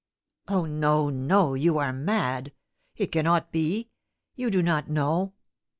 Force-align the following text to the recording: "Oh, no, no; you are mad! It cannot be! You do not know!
"Oh, 0.47 0.65
no, 0.65 1.11
no; 1.11 1.53
you 1.53 1.77
are 1.77 1.93
mad! 1.93 2.53
It 2.95 3.11
cannot 3.11 3.51
be! 3.51 3.91
You 4.35 4.49
do 4.49 4.63
not 4.63 4.89
know! 4.89 5.33